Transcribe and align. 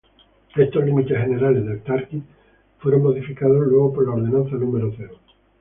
Estos 0.55 0.83
límites 0.83 1.15
generales 1.15 1.63
de 1.63 1.77
Tarqui 1.77 2.23
fueron 2.79 3.03
modificados 3.03 3.67
luego 3.67 3.93
por 3.93 4.07
la 4.07 4.15
Ordenanza 4.15 4.55
No. 4.55 5.11